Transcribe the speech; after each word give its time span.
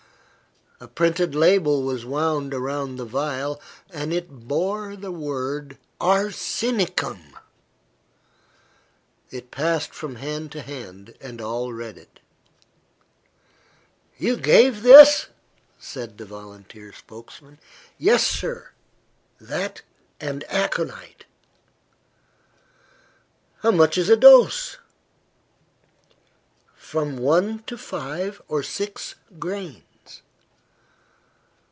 A 0.83 0.87
printed 0.87 1.35
label 1.35 1.83
was 1.83 2.05
wound 2.05 2.55
around 2.55 2.95
the 2.95 3.05
vial, 3.05 3.61
and 3.91 4.11
it 4.11 4.31
bore 4.47 4.95
the 4.95 5.11
word 5.11 5.77
"Arsenicum." 5.99 7.35
It 9.29 9.51
passed 9.51 9.93
from 9.93 10.15
hand 10.15 10.51
to 10.53 10.63
hand, 10.63 11.13
and 11.21 11.39
all 11.39 11.71
read 11.71 11.99
it. 11.99 12.19
"You 14.17 14.35
gave 14.37 14.81
this?" 14.81 15.27
said 15.77 16.17
the 16.17 16.25
volunteer 16.25 16.91
spokesman. 16.93 17.59
"Yes, 17.99 18.25
sir; 18.25 18.71
that 19.39 19.83
and 20.19 20.43
aconite." 20.45 21.25
"How 23.59 23.69
much 23.69 23.99
is 23.99 24.09
a 24.09 24.17
dose?" 24.17 24.77
"From 26.75 27.17
one 27.17 27.59
to 27.67 27.77
five 27.77 28.41
or 28.47 28.63
six 28.63 29.13
grains." 29.37 29.77